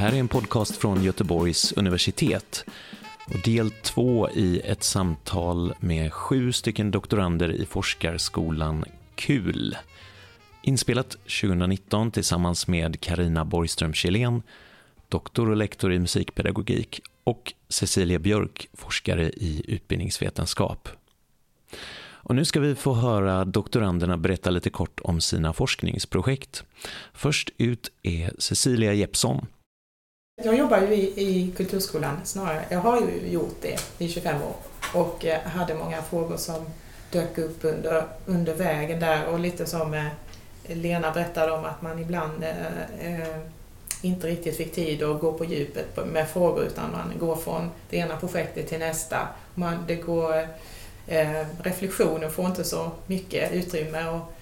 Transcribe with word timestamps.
här 0.00 0.12
är 0.12 0.16
en 0.16 0.28
podcast 0.28 0.76
från 0.76 1.02
Göteborgs 1.02 1.72
universitet 1.72 2.64
och 3.26 3.40
del 3.44 3.70
två 3.70 4.30
i 4.30 4.60
ett 4.60 4.82
samtal 4.82 5.74
med 5.80 6.12
sju 6.12 6.52
stycken 6.52 6.90
doktorander 6.90 7.52
i 7.52 7.66
forskarskolan 7.66 8.84
KUL. 9.14 9.76
Inspelat 10.62 11.10
2019 11.10 12.10
tillsammans 12.10 12.68
med 12.68 13.00
Karina 13.00 13.44
Borgström 13.44 13.94
Kjellén, 13.94 14.42
doktor 15.08 15.50
och 15.50 15.56
lektor 15.56 15.92
i 15.92 15.98
musikpedagogik 15.98 17.00
och 17.24 17.52
Cecilia 17.68 18.18
Björk, 18.18 18.68
forskare 18.74 19.30
i 19.30 19.62
utbildningsvetenskap. 19.68 20.88
Och 22.02 22.34
nu 22.34 22.44
ska 22.44 22.60
vi 22.60 22.74
få 22.74 22.94
höra 22.94 23.44
doktoranderna 23.44 24.16
berätta 24.16 24.50
lite 24.50 24.70
kort 24.70 25.00
om 25.00 25.20
sina 25.20 25.52
forskningsprojekt. 25.52 26.64
Först 27.12 27.50
ut 27.58 27.92
är 28.02 28.32
Cecilia 28.38 28.94
Jeppsson. 28.94 29.46
Jag 30.42 30.58
jobbar 30.58 30.80
ju 30.80 30.94
i, 30.94 31.20
i 31.20 31.52
Kulturskolan 31.56 32.20
snarare. 32.24 32.64
Jag 32.68 32.78
har 32.78 33.00
ju 33.00 33.28
gjort 33.28 33.56
det 33.62 33.80
i 33.98 34.08
25 34.08 34.42
år 34.42 34.54
och 34.94 35.24
eh, 35.24 35.40
hade 35.40 35.74
många 35.74 36.02
frågor 36.02 36.36
som 36.36 36.66
dök 37.10 37.38
upp 37.38 37.64
under, 37.64 38.04
under 38.26 38.54
vägen 38.54 39.00
där 39.00 39.26
och 39.26 39.38
lite 39.38 39.66
som 39.66 39.94
eh, 39.94 40.06
Lena 40.66 41.10
berättade 41.10 41.52
om 41.52 41.64
att 41.64 41.82
man 41.82 41.98
ibland 41.98 42.44
eh, 42.44 43.20
eh, 43.20 43.36
inte 44.02 44.26
riktigt 44.26 44.56
fick 44.56 44.74
tid 44.74 45.02
att 45.02 45.20
gå 45.20 45.32
på 45.32 45.44
djupet 45.44 46.06
med 46.12 46.28
frågor 46.28 46.64
utan 46.64 46.92
man 46.92 47.12
går 47.18 47.36
från 47.36 47.70
det 47.90 47.96
ena 47.96 48.16
projektet 48.16 48.68
till 48.68 48.78
nästa. 48.78 49.28
Man, 49.54 49.84
det 49.86 49.96
går, 49.96 50.38
eh, 51.06 51.40
eh 51.40 51.46
reflektionen 51.62 52.30
får 52.30 52.46
inte 52.46 52.64
så 52.64 52.90
mycket 53.06 53.52
utrymme. 53.52 54.08
Och 54.08 54.32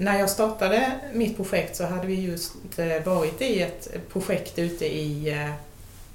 när 0.00 0.18
jag 0.18 0.30
startade 0.30 0.92
mitt 1.12 1.36
projekt 1.36 1.76
så 1.76 1.84
hade 1.84 2.06
vi 2.06 2.14
just 2.14 2.52
eh, 2.76 3.04
varit 3.04 3.40
i 3.40 3.62
ett 3.62 3.88
projekt 4.12 4.58
ute 4.58 4.86
i 4.86 5.30
eh, 5.30 5.50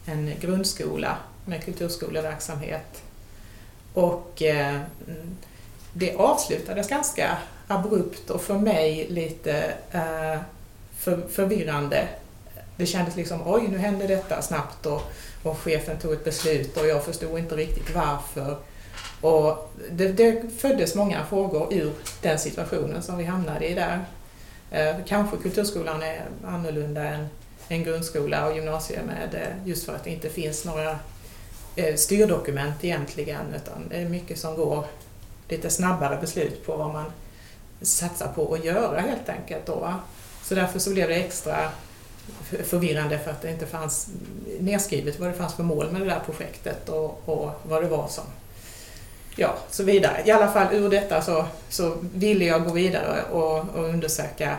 en 0.05 0.33
grundskola 0.41 1.17
med 1.45 1.63
kulturskoleverksamhet. 1.63 3.01
Och 3.93 4.41
eh, 4.41 4.79
det 5.93 6.15
avslutades 6.15 6.89
ganska 6.89 7.37
abrupt 7.67 8.29
och 8.29 8.41
för 8.41 8.57
mig 8.59 9.07
lite 9.09 9.73
förvirrande 11.29 12.07
det 12.77 12.85
kändes 12.85 13.15
liksom 13.15 13.41
oj, 13.45 13.67
nu 13.67 13.77
hände 13.77 14.07
detta 14.07 14.41
snabbt 14.41 14.85
och, 14.85 15.01
och 15.43 15.57
chefen 15.57 15.99
tog 15.99 16.13
ett 16.13 16.23
beslut 16.23 16.77
och 16.77 16.87
jag 16.87 17.05
förstod 17.05 17.39
inte 17.39 17.55
riktigt 17.55 17.95
varför. 17.95 18.57
Och 19.21 19.73
det, 19.91 20.07
det 20.07 20.41
föddes 20.57 20.95
många 20.95 21.25
frågor 21.25 21.73
ur 21.73 21.93
den 22.21 22.39
situationen 22.39 23.03
som 23.03 23.17
vi 23.17 23.23
hamnade 23.23 23.67
i 23.67 23.73
där. 23.73 24.05
Eh, 24.71 24.95
kanske 25.05 25.37
kulturskolan 25.37 26.03
är 26.03 26.21
annorlunda 26.45 27.03
än 27.03 27.27
en 27.67 27.83
grundskola 27.83 28.47
och 28.47 28.55
gymnasium 28.55 29.05
med 29.05 29.33
eh, 29.33 29.67
just 29.67 29.85
för 29.85 29.95
att 29.95 30.03
det 30.03 30.09
inte 30.09 30.29
finns 30.29 30.65
några 30.65 30.99
eh, 31.75 31.95
styrdokument 31.95 32.83
egentligen 32.83 33.53
utan 33.55 33.89
det 33.89 33.95
är 33.95 34.09
mycket 34.09 34.39
som 34.39 34.55
går 34.55 34.85
lite 35.49 35.69
snabbare 35.69 36.17
beslut 36.21 36.65
på 36.65 36.77
vad 36.77 36.93
man 36.93 37.05
satsar 37.81 38.27
på 38.27 38.53
att 38.53 38.65
göra 38.65 38.99
helt 38.99 39.29
enkelt. 39.29 39.65
Då. 39.65 39.93
Så 40.43 40.55
därför 40.55 40.79
så 40.79 40.89
blev 40.89 41.09
det 41.09 41.15
extra 41.15 41.69
förvirrande 42.63 43.19
för 43.19 43.31
att 43.31 43.41
det 43.41 43.51
inte 43.51 43.65
fanns 43.65 44.09
nedskrivet 44.59 45.19
vad 45.19 45.29
det 45.29 45.33
fanns 45.33 45.53
för 45.53 45.63
mål 45.63 45.91
med 45.91 46.01
det 46.01 46.07
där 46.07 46.19
projektet 46.25 46.89
och, 46.89 47.21
och 47.25 47.51
vad 47.63 47.83
det 47.83 47.87
var 47.87 48.07
som 48.07 48.23
ja, 49.35 49.55
så 49.69 49.83
vidare. 49.83 50.21
I 50.25 50.31
alla 50.31 50.51
fall 50.51 50.73
ur 50.73 50.89
detta 50.89 51.21
så, 51.21 51.45
så 51.69 51.97
ville 52.13 52.45
jag 52.45 52.63
gå 52.63 52.73
vidare 52.73 53.23
och, 53.31 53.69
och 53.69 53.83
undersöka 53.89 54.57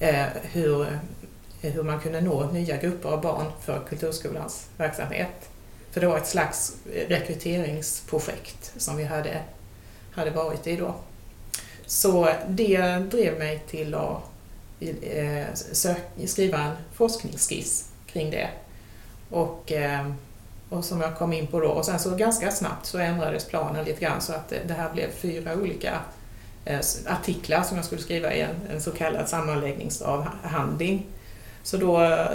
eh, 0.00 0.26
hur, 0.42 0.82
eh, 0.82 1.72
hur 1.72 1.82
man 1.82 2.00
kunde 2.00 2.20
nå 2.20 2.50
nya 2.52 2.76
grupper 2.76 3.08
av 3.08 3.20
barn 3.20 3.46
för 3.64 3.80
Kulturskolans 3.88 4.66
verksamhet. 4.76 5.48
För 5.90 6.00
det 6.00 6.06
var 6.06 6.16
ett 6.16 6.26
slags 6.26 6.76
rekryteringsprojekt 7.08 8.72
som 8.76 8.96
vi 8.96 9.04
hade, 9.04 9.42
hade 10.12 10.30
varit 10.30 10.66
i 10.66 10.76
då. 10.76 10.94
Så 11.86 12.28
det 12.48 12.98
drev 13.10 13.38
mig 13.38 13.62
till 13.68 13.94
att 13.94 14.22
Eh, 14.80 15.46
skriva 16.26 16.58
en 16.58 16.76
forskningsskiss 16.92 17.88
kring 18.06 18.30
det. 18.30 18.48
Och, 19.30 19.72
eh, 19.72 20.12
och 20.68 20.84
som 20.84 21.00
jag 21.00 21.16
kom 21.16 21.32
in 21.32 21.46
på 21.46 21.60
då. 21.60 21.68
Och 21.68 21.84
sen 21.84 21.98
så 21.98 22.14
ganska 22.14 22.50
snabbt 22.50 22.86
så 22.86 22.98
ändrades 22.98 23.44
planen 23.44 23.84
lite 23.84 24.00
grann 24.00 24.20
så 24.20 24.32
att 24.32 24.52
det 24.66 24.74
här 24.74 24.92
blev 24.92 25.10
fyra 25.10 25.54
olika 25.54 25.98
eh, 26.64 26.80
artiklar 27.06 27.62
som 27.62 27.76
jag 27.76 27.86
skulle 27.86 28.02
skriva 28.02 28.32
i 28.32 28.40
en, 28.40 28.56
en 28.70 28.80
så 28.80 28.90
kallad 28.90 29.28
sammanläggningsavhandling. 29.28 31.06
Så 31.62 31.76
då, 31.76 32.02
eh, 32.02 32.26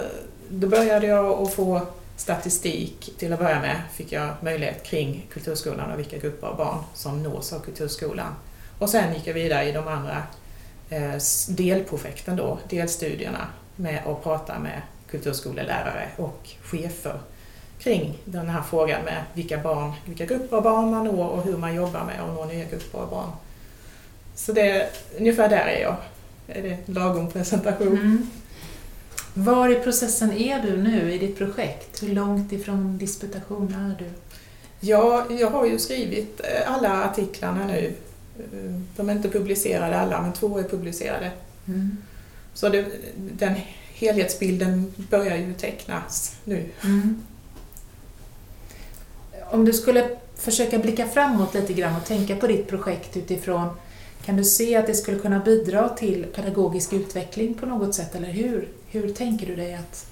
då 0.48 0.66
började 0.66 1.06
jag 1.06 1.42
att 1.42 1.54
få 1.54 1.80
statistik 2.16 3.10
till 3.18 3.32
att 3.32 3.38
börja 3.38 3.60
med. 3.60 3.82
Fick 3.92 4.12
jag 4.12 4.30
möjlighet 4.40 4.82
kring 4.82 5.26
kulturskolan 5.32 5.92
och 5.92 5.98
vilka 5.98 6.18
grupper 6.18 6.46
av 6.46 6.56
barn 6.56 6.78
som 6.94 7.22
nås 7.22 7.52
av 7.52 7.60
kulturskolan. 7.60 8.34
Och 8.78 8.88
sen 8.90 9.14
gick 9.14 9.26
jag 9.26 9.34
vidare 9.34 9.68
i 9.68 9.72
de 9.72 9.88
andra 9.88 10.22
eh, 10.90 11.14
delprojekten 11.48 12.36
då, 12.36 12.58
delstudierna 12.68 13.46
med 13.76 14.02
att 14.06 14.22
prata 14.22 14.58
med 14.58 14.82
kulturskolelärare 15.10 16.08
och 16.16 16.48
chefer 16.62 17.20
kring 17.84 18.18
den 18.24 18.48
här 18.48 18.62
frågan 18.62 19.04
med 19.04 19.22
vilka, 19.34 19.58
barn, 19.58 19.92
vilka 20.06 20.26
grupper 20.26 20.56
av 20.56 20.62
barn 20.62 20.90
man 20.90 21.04
når 21.04 21.28
och 21.28 21.42
hur 21.42 21.56
man 21.56 21.74
jobbar 21.74 22.04
med 22.04 22.20
att 22.20 22.34
nå 22.34 22.44
nya 22.44 22.64
grupper 22.64 22.98
av 22.98 23.10
barn. 23.10 23.30
Så 24.34 24.52
det, 24.52 24.88
ungefär 25.18 25.48
där 25.48 25.66
är 25.66 25.82
jag. 25.82 25.96
Är 26.48 26.62
det 26.62 26.88
lagom 26.88 27.30
presentation? 27.30 27.88
Mm. 27.88 28.30
Var 29.34 29.68
i 29.68 29.74
processen 29.74 30.32
är 30.32 30.62
du 30.62 30.76
nu 30.76 31.12
i 31.12 31.18
ditt 31.18 31.38
projekt? 31.38 32.02
Hur 32.02 32.14
långt 32.14 32.52
ifrån 32.52 32.98
disputation 32.98 33.74
är 33.74 34.04
du? 34.04 34.10
Ja, 34.80 35.26
jag 35.30 35.50
har 35.50 35.66
ju 35.66 35.78
skrivit 35.78 36.40
eh, 36.40 36.72
alla 36.72 37.04
artiklarna 37.04 37.66
nu 37.66 37.94
de 38.96 39.08
är 39.08 39.12
inte 39.12 39.28
publicerade 39.28 40.00
alla, 40.00 40.22
men 40.22 40.32
två 40.32 40.58
är 40.58 40.62
publicerade. 40.62 41.30
Mm. 41.68 41.96
Så 42.54 42.68
det, 42.68 42.86
den 43.16 43.54
helhetsbilden 43.94 44.94
börjar 45.10 45.36
ju 45.36 45.54
tecknas 45.54 46.36
nu. 46.44 46.64
Mm. 46.84 47.22
Om 49.54 49.64
du 49.64 49.72
skulle 49.72 50.08
försöka 50.36 50.78
blicka 50.78 51.06
framåt 51.06 51.54
lite 51.54 51.72
grann 51.72 51.96
och 51.96 52.04
tänka 52.06 52.36
på 52.36 52.46
ditt 52.46 52.68
projekt 52.68 53.16
utifrån, 53.16 53.68
kan 54.24 54.36
du 54.36 54.44
se 54.44 54.76
att 54.76 54.86
det 54.86 54.94
skulle 54.94 55.18
kunna 55.18 55.38
bidra 55.38 55.88
till 55.88 56.26
pedagogisk 56.34 56.92
utveckling 56.92 57.54
på 57.54 57.66
något 57.66 57.94
sätt, 57.94 58.14
eller 58.14 58.28
hur? 58.28 58.68
Hur 58.90 59.08
tänker 59.08 59.46
du 59.46 59.56
dig 59.56 59.74
att 59.74 60.06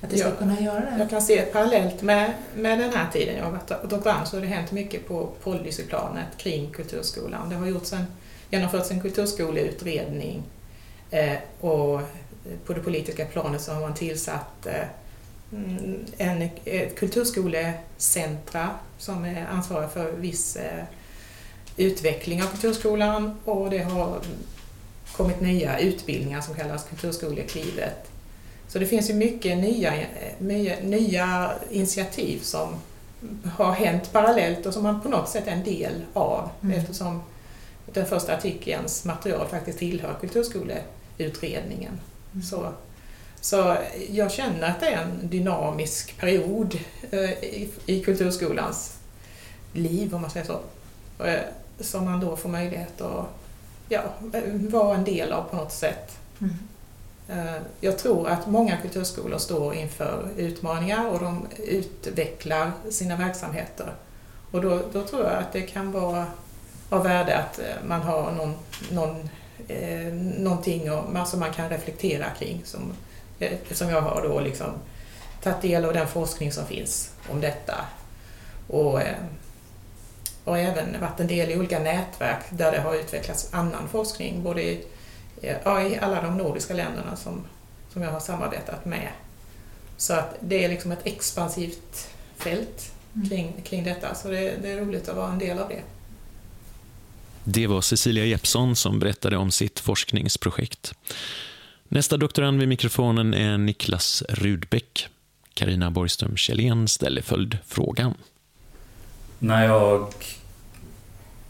att 0.00 0.10
det 0.10 0.18
ska 0.18 0.28
jag, 0.28 0.38
kunna 0.38 0.60
göra 0.60 0.80
det? 0.80 0.96
Jag 0.98 1.10
kan 1.10 1.22
se 1.22 1.42
parallellt 1.42 2.02
med, 2.02 2.32
med 2.56 2.78
den 2.78 2.92
här 2.92 3.06
tiden 3.12 3.36
jag 3.36 3.44
har 3.44 3.50
varit 3.50 3.90
doktorand 3.90 4.28
så 4.28 4.36
har 4.36 4.40
det 4.40 4.46
hänt 4.46 4.72
mycket 4.72 5.08
på 5.08 5.28
policyplanet 5.42 6.36
kring 6.36 6.70
kulturskolan. 6.70 7.48
Det 7.48 7.56
har 7.56 7.66
gjorts 7.66 7.92
en, 7.92 8.04
genomförts 8.50 8.90
en 8.90 9.00
kulturskoleutredning 9.00 10.42
eh, 11.10 11.36
och 11.60 12.00
på 12.66 12.72
det 12.72 12.80
politiska 12.80 13.24
planet 13.24 13.60
så 13.60 13.72
har 13.72 13.80
man 13.80 13.94
tillsatt 13.94 14.66
eh, 14.66 14.72
en, 16.18 16.48
ett 16.64 16.96
kulturskolecentra 16.98 18.70
som 18.98 19.24
är 19.24 19.46
ansvariga 19.46 19.88
för 19.88 20.12
viss 20.12 20.56
eh, 20.56 20.84
utveckling 21.76 22.42
av 22.42 22.46
kulturskolan 22.46 23.36
och 23.44 23.70
det 23.70 23.78
har 23.78 24.20
kommit 25.12 25.40
nya 25.40 25.78
utbildningar 25.78 26.40
som 26.40 26.54
kallas 26.54 26.84
Kulturskoleklivet 26.84 28.10
så 28.68 28.78
det 28.78 28.86
finns 28.86 29.10
ju 29.10 29.14
mycket 29.14 29.58
nya, 29.58 29.92
nya 30.82 31.52
initiativ 31.70 32.40
som 32.42 32.68
har 33.56 33.72
hänt 33.72 34.12
parallellt 34.12 34.66
och 34.66 34.74
som 34.74 34.82
man 34.82 35.00
på 35.00 35.08
något 35.08 35.28
sätt 35.28 35.46
är 35.46 35.52
en 35.52 35.64
del 35.64 35.92
av 36.12 36.48
mm. 36.62 36.78
eftersom 36.78 37.22
den 37.92 38.06
första 38.06 38.34
artikelns 38.34 39.04
material 39.04 39.46
faktiskt 39.46 39.78
tillhör 39.78 40.14
Kulturskoleutredningen. 40.20 42.00
Mm. 42.32 42.42
Så, 42.42 42.72
så 43.40 43.76
jag 44.10 44.32
känner 44.32 44.70
att 44.70 44.80
det 44.80 44.86
är 44.86 45.02
en 45.02 45.28
dynamisk 45.28 46.18
period 46.18 46.78
eh, 47.10 47.30
i, 47.86 48.02
kulturskolans 48.04 48.98
liv, 49.72 50.14
om 50.14 50.20
man 50.20 50.30
säger 50.30 50.46
så, 50.46 50.60
eh, 51.24 51.40
som 51.80 52.04
man 52.04 52.20
då 52.20 52.36
får 52.36 52.48
möjlighet 52.48 53.00
att 53.00 53.26
ja, 53.88 54.02
vara 54.70 54.96
en 54.96 55.04
del 55.04 55.32
av 55.32 55.42
på 55.42 55.56
något 55.56 55.72
sätt. 55.72 56.18
Mm. 56.40 56.54
Eh, 57.28 57.62
jag 57.80 57.98
tror 57.98 58.28
att 58.28 58.46
många 58.46 58.76
kulturskolor 58.76 59.38
står 59.38 59.74
inför 59.74 60.28
utmaningar 60.36 61.08
och 61.08 61.20
de 61.20 61.46
utvecklar 61.66 62.72
sina 62.90 63.16
verksamheter. 63.16 63.92
Och 64.50 64.62
då, 64.62 64.80
då 64.92 65.06
tror 65.06 65.24
jag 65.24 65.32
att 65.32 65.52
det 65.52 65.62
kan 65.62 65.92
vara 65.92 66.26
av 66.90 67.02
värde 67.02 67.38
att 67.38 67.60
man 67.88 68.02
har 68.02 68.32
någon, 68.32 68.54
någon, 68.90 69.28
eh, 69.68 70.12
någonting 70.38 70.90
som 71.26 71.40
man 71.40 71.52
kan 71.52 71.68
reflektera 71.68 72.30
kring. 72.38 72.62
Som, 72.64 72.92
eh, 73.38 73.58
som 73.70 73.88
jag 73.88 74.00
har 74.00 74.22
då 74.22 74.40
liksom 74.40 74.70
tagit 75.42 75.62
del 75.62 75.84
av 75.84 75.92
den 75.92 76.08
forskning 76.08 76.52
som 76.52 76.66
finns 76.66 77.12
om 77.30 77.40
detta. 77.40 77.84
Och, 78.68 79.00
och 80.44 80.58
även 80.58 81.00
varit 81.00 81.20
en 81.20 81.26
del 81.26 81.50
i 81.50 81.56
olika 81.56 81.78
nätverk 81.78 82.44
där 82.50 82.72
det 82.72 82.80
har 82.80 82.94
utvecklats 82.94 83.48
annan 83.52 83.88
forskning, 83.88 84.42
både 84.42 84.62
i 84.62 84.84
ja, 85.64 85.82
i 85.82 85.98
alla 85.98 86.22
de 86.22 86.36
nordiska 86.36 86.74
länderna 86.74 87.16
som, 87.16 87.44
som 87.92 88.02
jag 88.02 88.10
har 88.10 88.20
samarbetat 88.20 88.84
med. 88.84 89.08
Så 89.96 90.12
att 90.12 90.36
det 90.40 90.64
är 90.64 90.68
liksom 90.68 90.92
ett 90.92 91.06
expansivt 91.06 92.08
fält 92.36 92.92
Mm. 93.14 93.28
kring, 93.28 93.62
kring 93.62 93.84
detta, 93.84 94.14
så 94.14 94.28
det, 94.28 94.54
det 94.62 94.70
är 94.70 94.80
roligt 94.80 95.08
att 95.08 95.16
vara 95.16 95.32
en 95.32 95.38
del 95.38 95.58
av 95.58 95.68
det. 95.68 95.82
Det 97.44 97.66
var 97.66 97.80
Cecilia 97.80 98.24
Jeppsson 98.24 98.76
som 98.76 98.98
berättade 98.98 99.36
om 99.36 99.50
sitt 99.50 99.80
forskningsprojekt. 99.80 100.94
Nästa 101.90 102.16
doktorand 102.16 102.58
vid 102.58 102.68
mikrofonen 102.68 103.34
är 103.34 103.58
Niklas 103.58 104.22
Rudbeck. 104.28 105.08
Karina 105.54 105.90
Borgström 105.90 106.36
Kjellén 106.36 106.88
ställer 106.88 107.22
följdfrågan. 107.22 108.14
När 109.38 109.64
jag 109.64 110.14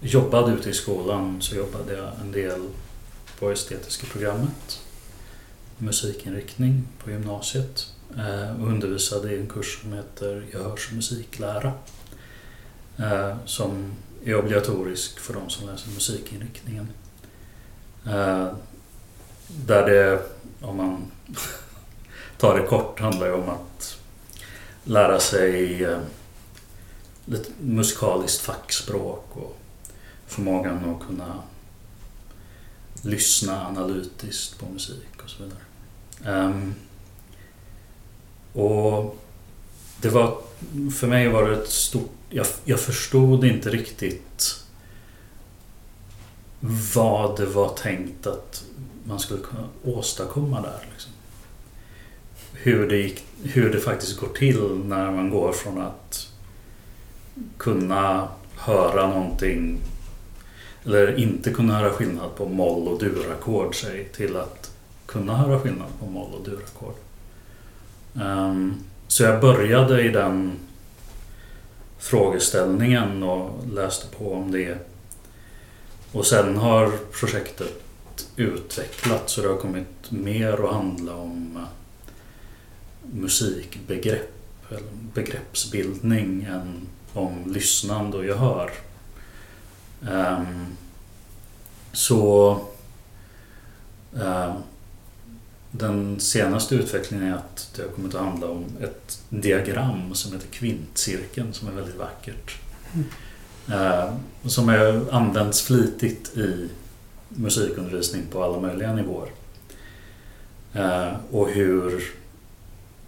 jobbade 0.00 0.52
ute 0.52 0.70
i 0.70 0.72
skolan 0.72 1.42
så 1.42 1.56
jobbade 1.56 1.92
jag 1.92 2.10
en 2.20 2.32
del 2.32 2.60
på 3.38 3.50
estetiska 3.50 4.06
programmet. 4.06 4.80
Musikinriktning 5.78 6.84
på 7.04 7.10
gymnasiet. 7.10 7.92
Eh, 8.16 8.60
och 8.60 8.68
undervisade 8.68 9.32
i 9.34 9.38
en 9.38 9.46
kurs 9.46 9.78
som 9.82 9.92
heter 9.92 10.46
gehörs 10.52 10.88
och 10.88 10.96
musiklära. 10.96 11.72
Eh, 12.96 13.36
som 13.44 13.92
är 14.24 14.38
obligatorisk 14.38 15.20
för 15.20 15.34
de 15.34 15.50
som 15.50 15.66
läser 15.66 15.90
musikinriktningen. 15.90 16.88
Eh, 18.06 18.48
där 19.48 19.86
det, 19.86 20.22
om 20.60 20.76
man 20.76 21.10
tar 22.38 22.58
det 22.58 22.66
kort, 22.66 23.00
handlar 23.00 23.26
ju 23.26 23.32
om 23.32 23.48
att 23.48 23.98
lära 24.84 25.20
sig 25.20 25.84
eh, 25.84 25.98
lite 27.24 27.50
musikaliskt 27.60 28.40
fackspråk 28.40 29.26
och 29.32 29.58
förmågan 30.26 30.94
att 30.94 31.06
kunna 31.06 31.42
lyssna 33.02 33.66
analytiskt 33.66 34.58
på 34.58 34.66
musik 34.66 35.22
och 35.24 35.30
så 35.30 35.42
vidare. 35.42 35.60
Um, 36.46 36.74
och 38.52 39.18
det 40.00 40.08
var, 40.08 40.38
för 40.98 41.06
mig 41.06 41.28
var 41.28 41.48
det 41.48 41.56
ett 41.56 41.70
stort, 41.70 42.10
jag, 42.30 42.46
jag 42.64 42.80
förstod 42.80 43.44
inte 43.44 43.70
riktigt 43.70 44.64
vad 46.94 47.36
det 47.36 47.46
var 47.46 47.68
tänkt 47.68 48.26
att 48.26 48.64
man 49.08 49.20
skulle 49.20 49.40
kunna 49.40 49.68
åstadkomma 49.84 50.60
där. 50.60 50.86
Liksom. 50.92 51.12
Hur, 52.52 52.88
det 52.88 52.96
gick, 52.96 53.24
hur 53.42 53.72
det 53.72 53.80
faktiskt 53.80 54.20
går 54.20 54.28
till 54.28 54.60
när 54.84 55.10
man 55.10 55.30
går 55.30 55.52
från 55.52 55.80
att 55.80 56.28
kunna 57.56 58.28
höra 58.56 59.06
någonting 59.06 59.80
eller 60.84 61.18
inte 61.18 61.50
kunna 61.50 61.78
höra 61.78 61.90
skillnad 61.90 62.36
på 62.36 62.48
moll 62.48 62.88
och 62.88 62.98
durackord 62.98 63.74
sig 63.74 64.04
till 64.04 64.36
att 64.36 64.70
kunna 65.06 65.36
höra 65.36 65.60
skillnad 65.60 65.88
på 66.00 66.06
moll 66.06 66.34
och 66.34 66.44
durackord. 66.44 66.94
Um, 68.14 68.74
så 69.08 69.22
jag 69.22 69.40
började 69.40 70.02
i 70.02 70.08
den 70.08 70.52
frågeställningen 71.98 73.22
och 73.22 73.50
läste 73.72 74.16
på 74.16 74.32
om 74.32 74.50
det. 74.50 74.78
Och 76.12 76.26
sen 76.26 76.56
har 76.56 76.92
projektet 77.20 77.87
utvecklats 78.36 79.32
så 79.32 79.42
det 79.42 79.48
har 79.48 79.56
kommit 79.56 80.10
mer 80.10 80.64
att 80.64 80.74
handla 80.74 81.14
om 81.14 81.56
eh, 81.56 81.62
musikbegrepp, 83.12 84.32
eller 84.70 84.88
begreppsbildning 85.14 86.42
än 86.44 86.86
om 87.12 87.52
lyssnande 87.52 88.16
och 88.16 88.24
gehör. 88.24 88.70
Um, 90.00 90.66
så 91.92 92.52
uh, 94.16 94.54
den 95.70 96.20
senaste 96.20 96.74
utvecklingen 96.74 97.26
är 97.26 97.34
att 97.34 97.70
det 97.76 97.82
har 97.82 97.88
kommit 97.88 98.14
att 98.14 98.24
handla 98.24 98.46
om 98.46 98.64
ett 98.80 99.20
diagram 99.28 100.14
som 100.14 100.32
heter 100.32 100.48
kvintcirkeln 100.48 101.52
som 101.52 101.68
är 101.68 101.72
väldigt 101.72 101.96
vackert. 101.96 102.56
Uh, 103.68 104.14
som 104.46 104.68
är, 104.68 105.14
används 105.14 105.62
flitigt 105.62 106.36
i 106.36 106.68
musikundervisning 107.28 108.26
på 108.30 108.44
alla 108.44 108.60
möjliga 108.60 108.92
nivåer. 108.92 109.28
Uh, 110.76 111.16
och 111.30 111.50
hur 111.50 112.14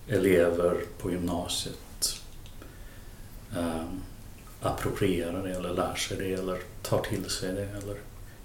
elever 0.09 0.77
på 0.99 1.11
gymnasiet 1.11 2.21
uh, 3.57 3.83
approprierar 4.61 5.43
det 5.43 5.51
eller 5.51 5.75
lär 5.75 5.95
sig 5.95 6.17
det 6.17 6.33
eller 6.33 6.59
tar 6.83 7.01
till 7.03 7.31
sig 7.31 7.55
det 7.55 7.69
eller 7.83 7.97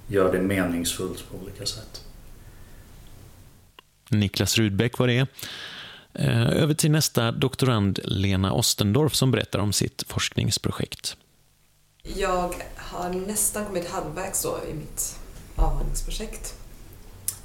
gör 0.07 0.31
det 0.31 0.41
meningsfullt 0.41 1.29
på 1.31 1.37
olika 1.37 1.65
sätt. 1.65 2.01
Niklas 4.09 4.57
Rudbeck 4.57 4.97
var 4.97 5.07
det. 5.07 5.27
Eh, 6.13 6.49
över 6.49 6.73
till 6.73 6.91
nästa 6.91 7.31
doktorand 7.31 7.99
Lena 8.03 8.53
Ostendorf 8.53 9.15
som 9.15 9.31
berättar 9.31 9.59
om 9.59 9.73
sitt 9.73 10.03
forskningsprojekt. 10.07 11.17
Jag 12.03 12.55
har 12.75 13.09
nästan 13.09 13.65
kommit 13.65 13.89
halvvägs 13.89 14.45
i 14.45 14.73
mitt 14.73 15.19
avhandlingsprojekt 15.55 16.53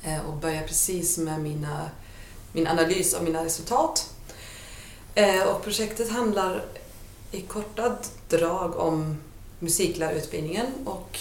eh, 0.03 0.27
och 0.27 0.37
börjar 0.37 0.63
precis 0.63 1.19
med 1.19 1.41
mina, 1.41 1.91
min 2.53 2.67
analys 2.67 3.15
av 3.15 3.25
mina 3.25 3.45
resultat. 3.45 4.15
Eh, 5.15 5.43
och 5.43 5.63
projektet 5.63 6.11
handlar 6.11 6.65
i 7.33 7.41
korta 7.41 7.97
drag 8.29 8.77
om 8.77 9.17
musiklärarutbildningen 9.59 10.67
och 10.85 11.19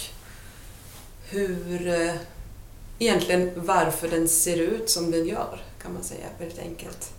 hur 1.28 1.88
eh, 1.88 2.14
egentligen 2.98 3.52
varför 3.54 4.08
den 4.08 4.28
ser 4.28 4.56
ut 4.56 4.90
som 4.90 5.10
den 5.10 5.26
gör 5.26 5.62
kan 5.82 5.92
man 5.92 6.02
säga 6.04 6.26
väldigt 6.38 6.58
enkelt. 6.58 7.12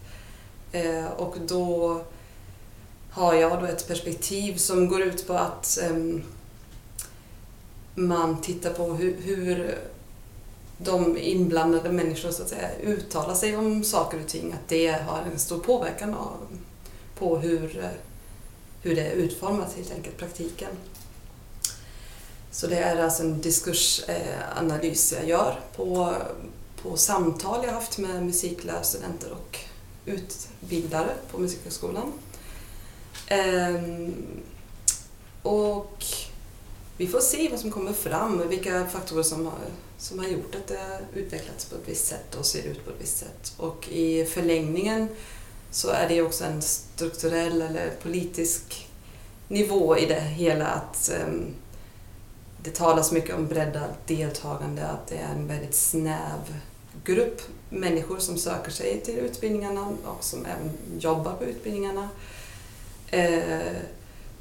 Och 1.17 1.37
då 1.47 2.01
har 3.11 3.33
jag 3.33 3.59
då 3.59 3.65
ett 3.65 3.87
perspektiv 3.87 4.57
som 4.57 4.87
går 4.87 5.01
ut 5.01 5.27
på 5.27 5.33
att 5.33 5.79
um, 5.89 6.23
man 7.95 8.41
tittar 8.41 8.73
på 8.73 8.93
hur, 8.93 9.21
hur 9.21 9.77
de 10.77 11.17
inblandade 11.17 11.91
människor 11.91 12.31
så 12.31 12.43
att 12.43 12.49
säga, 12.49 12.69
uttalar 12.83 13.35
sig 13.35 13.57
om 13.57 13.83
saker 13.83 14.19
och 14.19 14.27
ting, 14.27 14.53
att 14.53 14.69
det 14.69 14.87
har 14.87 15.21
en 15.31 15.39
stor 15.39 15.59
påverkan 15.59 16.13
av, 16.13 16.37
på 17.17 17.37
hur, 17.37 17.91
hur 18.81 18.95
det 18.95 19.01
är 19.01 19.11
utformat 19.11 19.73
helt 19.75 19.91
enkelt, 19.91 20.17
praktiken. 20.17 20.71
Så 22.51 22.67
det 22.67 22.77
är 22.77 23.03
alltså 23.03 23.23
en 23.23 23.41
diskursanalys 23.41 25.13
eh, 25.13 25.19
jag 25.19 25.29
gör 25.29 25.59
på, 25.75 26.15
på 26.81 26.97
samtal 26.97 27.65
jag 27.65 27.73
haft 27.73 27.97
med 27.97 28.25
musiklärarstudenter 28.25 29.31
och 29.31 29.59
utbildare 30.05 31.09
på 31.31 31.37
Musikhögskolan. 31.37 32.13
Ehm, 33.27 34.13
och 35.43 36.05
vi 37.01 37.07
får 37.07 37.19
se 37.19 37.49
vad 37.49 37.59
som 37.59 37.71
kommer 37.71 37.93
fram, 37.93 38.49
vilka 38.49 38.87
faktorer 38.87 39.23
som 39.23 39.45
har, 39.45 39.59
som 39.97 40.19
har 40.19 40.27
gjort 40.27 40.55
att 40.55 40.67
det 40.67 40.77
har 40.77 41.21
utvecklats 41.21 41.65
på 41.65 41.75
ett 41.75 41.81
visst 41.85 42.07
sätt 42.07 42.35
och 42.35 42.45
ser 42.45 42.63
ut 42.63 42.85
på 42.85 42.91
ett 42.91 42.97
visst 42.99 43.17
sätt. 43.17 43.53
Och 43.57 43.89
i 43.89 44.25
förlängningen 44.25 45.07
så 45.71 45.89
är 45.89 46.09
det 46.09 46.21
också 46.21 46.43
en 46.43 46.61
strukturell 46.61 47.61
eller 47.61 47.91
politisk 48.01 48.89
nivå 49.47 49.97
i 49.97 50.05
det 50.05 50.19
hela 50.21 50.67
att 50.67 51.11
um, 51.27 51.55
det 52.63 52.75
talas 52.75 53.11
mycket 53.11 53.35
om 53.35 53.47
breddat 53.47 54.07
deltagande, 54.07 54.87
att 54.87 55.07
det 55.07 55.15
är 55.15 55.33
en 55.35 55.47
väldigt 55.47 55.75
snäv 55.75 56.59
grupp 57.03 57.41
människor 57.69 58.19
som 58.19 58.37
söker 58.37 58.71
sig 58.71 59.01
till 59.01 59.17
utbildningarna 59.17 59.87
och 60.05 60.23
som 60.23 60.45
även 60.45 60.99
jobbar 60.99 61.33
på 61.33 61.43
utbildningarna. 61.43 62.09
Uh, 63.13 63.77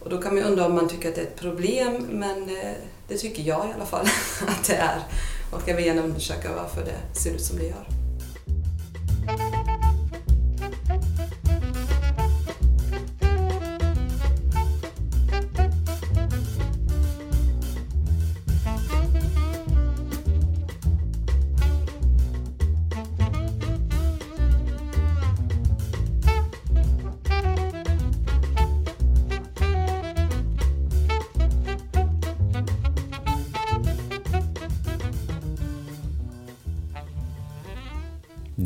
och 0.01 0.11
då 0.11 0.19
kan 0.19 0.35
man 0.35 0.45
undra 0.45 0.67
om 0.67 0.75
man 0.75 0.89
tycker 0.89 1.09
att 1.09 1.15
det 1.15 1.21
är 1.21 1.27
ett 1.27 1.41
problem, 1.41 2.07
men 2.11 2.43
eh, 2.43 2.73
det 3.09 3.17
tycker 3.17 3.43
jag 3.43 3.69
i 3.69 3.73
alla 3.75 3.87
fall 3.87 4.07
att 4.49 4.65
det 4.65 4.77
är. 4.77 4.99
Och 5.53 5.63
jag 5.67 5.77
vill 5.77 5.87
gärna 5.87 6.03
undersöka 6.03 6.49
varför 6.57 6.85
det 6.85 7.19
ser 7.21 7.31
ut 7.31 7.45
som 7.45 7.59
det 7.59 7.65
gör. 7.65 7.87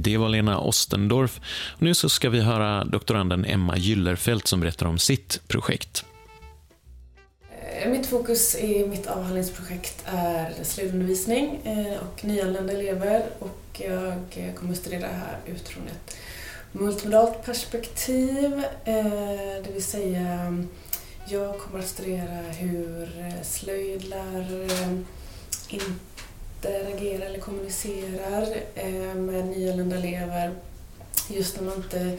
Det 0.04 0.16
var 0.16 0.28
Lena 0.28 0.58
Ostendorf. 0.58 1.40
Och 1.76 1.82
nu 1.82 1.94
så 1.94 2.08
ska 2.08 2.30
vi 2.30 2.40
höra 2.40 2.84
doktoranden 2.84 3.44
Emma 3.44 3.76
Gyllerfelt 3.76 4.46
som 4.46 4.60
berättar 4.60 4.86
om 4.86 4.98
sitt 4.98 5.40
projekt. 5.48 6.04
Eh, 7.82 7.90
mitt 7.90 8.06
fokus 8.06 8.56
i 8.56 8.86
mitt 8.86 9.06
avhandlingsprojekt 9.06 10.04
är 10.06 10.54
slöjdundervisning 10.62 11.60
eh, 11.64 12.00
och 12.00 12.24
nyanlända 12.24 12.72
elever 12.72 13.22
och 13.38 13.80
jag 13.84 14.12
eh, 14.30 14.54
kommer 14.54 14.72
att 14.72 14.78
studera 14.78 15.00
det 15.00 15.14
här 15.14 15.38
utifrån 15.46 15.82
ett 15.86 16.16
multimodalt 16.72 17.44
perspektiv, 17.44 18.62
det 18.84 19.72
vill 19.72 19.84
säga 19.84 20.54
jag 21.28 21.58
kommer 21.58 21.78
att 21.78 21.88
studera 21.88 22.40
hur 22.40 23.08
slöjdlärare 23.42 25.04
interagerar 26.64 27.20
eh, 27.22 27.26
eller 27.26 27.38
kommunicerar 27.38 28.56
eh, 28.74 29.14
med 29.14 29.46
nyanlända 29.46 29.96
elever 29.96 30.52
just 31.28 31.56
när 31.56 31.66
man 31.66 31.76
inte 31.76 32.16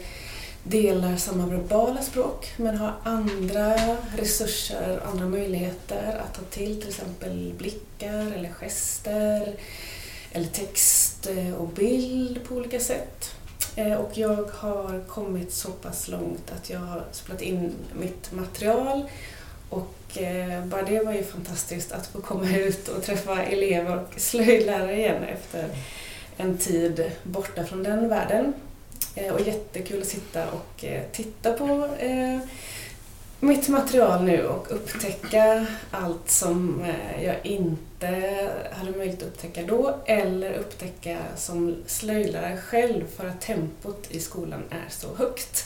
delar 0.62 1.16
samma 1.16 1.46
verbala 1.46 2.02
språk 2.02 2.52
men 2.56 2.76
har 2.76 2.94
andra 3.02 3.76
resurser 4.16 5.00
och 5.02 5.08
andra 5.08 5.28
möjligheter 5.28 6.20
att 6.24 6.34
ta 6.34 6.42
till, 6.42 6.80
till 6.80 6.88
exempel 6.88 7.54
blickar 7.58 8.32
eller 8.32 8.52
gester 8.52 9.54
eller 10.32 10.48
text 10.48 11.26
eh, 11.26 11.54
och 11.54 11.68
bild 11.68 12.44
på 12.48 12.54
olika 12.54 12.80
sätt. 12.80 13.30
Och 13.98 14.10
jag 14.14 14.50
har 14.52 15.04
kommit 15.08 15.52
så 15.52 15.70
pass 15.70 16.08
långt 16.08 16.52
att 16.56 16.70
jag 16.70 16.78
har 16.78 17.04
spelat 17.12 17.42
in 17.42 17.72
mitt 18.00 18.32
material 18.32 19.08
och 19.70 20.18
eh, 20.18 20.64
bara 20.64 20.82
det 20.82 21.04
var 21.04 21.12
ju 21.12 21.24
fantastiskt 21.24 21.92
att 21.92 22.06
få 22.06 22.20
komma 22.20 22.56
ut 22.56 22.88
och 22.88 23.02
träffa 23.02 23.42
elever 23.42 23.96
och 23.98 24.20
slöjdlärare 24.20 24.96
igen 24.96 25.24
efter 25.24 25.68
en 26.36 26.58
tid 26.58 27.10
borta 27.22 27.64
från 27.64 27.82
den 27.82 28.08
världen. 28.08 28.52
Eh, 29.14 29.34
och 29.34 29.40
jättekul 29.40 30.02
att 30.02 30.08
sitta 30.08 30.50
och 30.50 30.84
eh, 30.84 31.02
titta 31.12 31.52
på 31.52 31.88
eh, 31.98 32.38
mitt 33.40 33.68
material 33.68 34.24
nu 34.24 34.46
och 34.46 34.66
upptäcka 34.70 35.66
allt 35.90 36.30
som 36.30 36.82
eh, 36.84 37.24
jag 37.24 37.46
inte 37.46 38.06
hade 38.72 38.90
möjlighet 38.90 39.22
att 39.22 39.28
upptäcka 39.28 39.62
då 39.62 39.98
eller 40.06 40.54
upptäcka 40.54 41.18
som 41.36 41.76
slöjdlärare 41.86 42.56
själv 42.56 43.04
för 43.16 43.28
att 43.28 43.40
tempot 43.40 44.06
i 44.10 44.20
skolan 44.20 44.62
är 44.70 44.90
så 44.90 45.14
högt. 45.16 45.64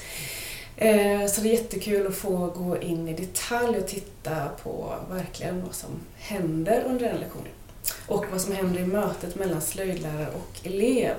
Eh, 0.81 1.27
så 1.27 1.41
det 1.41 1.49
är 1.49 1.53
jättekul 1.53 2.07
att 2.07 2.15
få 2.15 2.47
gå 2.47 2.79
in 2.81 3.09
i 3.09 3.15
detalj 3.15 3.79
och 3.79 3.87
titta 3.87 4.49
på 4.63 4.95
verkligen 5.11 5.63
vad 5.65 5.75
som 5.75 5.91
händer 6.17 6.85
under 6.87 7.09
den 7.09 7.17
lektionen. 7.17 7.53
Och 8.07 8.25
vad 8.31 8.41
som 8.41 8.53
händer 8.55 8.81
i 8.81 8.87
mötet 8.87 9.35
mellan 9.35 9.61
slöjdlärare 9.61 10.29
och 10.29 10.67
elev. 10.67 11.15